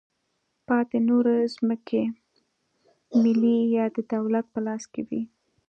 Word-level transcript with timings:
پاتې 0.67 0.97
نورې 1.09 1.37
ځمکې 1.55 2.03
ملي 3.21 3.57
یا 3.75 3.85
د 3.95 3.97
دولت 4.13 4.45
په 4.53 4.59
لاس 4.65 4.83
کې 4.93 5.01
وې. 5.07 5.21